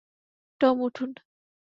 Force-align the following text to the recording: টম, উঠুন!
টম, 0.61 0.77
উঠুন! 0.81 1.09